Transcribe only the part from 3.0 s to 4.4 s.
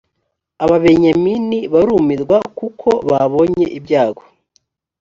babonye ibyago